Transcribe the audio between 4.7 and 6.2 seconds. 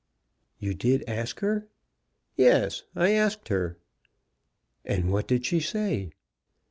"And what did she say?"